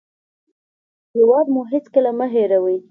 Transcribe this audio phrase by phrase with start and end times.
[1.15, 2.77] هېواد مو هېڅکله مه هېروئ